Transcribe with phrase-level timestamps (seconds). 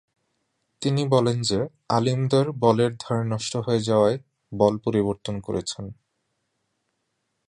[0.81, 1.59] তিনি বলেন যে,
[1.89, 4.17] আলীম দার বলের ধার নষ্ট হয়ে যাওয়ায়
[4.51, 5.85] বল পরিবর্তন করেছেন।